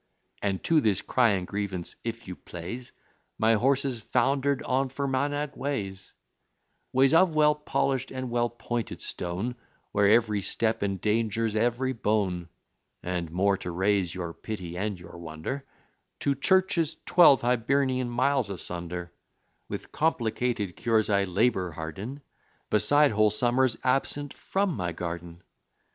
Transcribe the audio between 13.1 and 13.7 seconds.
more to